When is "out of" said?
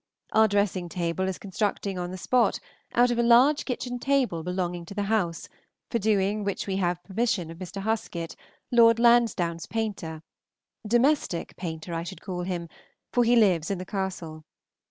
2.95-3.19